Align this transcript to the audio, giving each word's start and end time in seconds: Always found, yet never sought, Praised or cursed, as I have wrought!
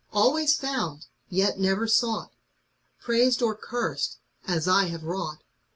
Always 0.11 0.57
found, 0.57 1.05
yet 1.29 1.59
never 1.59 1.85
sought, 1.85 2.31
Praised 3.01 3.43
or 3.43 3.53
cursed, 3.55 4.17
as 4.47 4.67
I 4.67 4.85
have 4.85 5.03
wrought! 5.03 5.43